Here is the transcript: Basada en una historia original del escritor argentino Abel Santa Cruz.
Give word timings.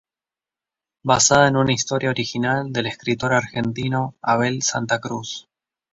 Basada 1.03 1.47
en 1.47 1.55
una 1.55 1.73
historia 1.73 2.09
original 2.09 2.73
del 2.73 2.87
escritor 2.87 3.33
argentino 3.35 4.15
Abel 4.23 4.63
Santa 4.63 4.99
Cruz. 4.99 5.47